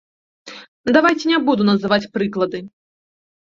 Давайце 0.97 1.25
не 1.33 1.39
буду 1.51 1.69
называць 1.71 2.03
прыклады. 2.19 2.67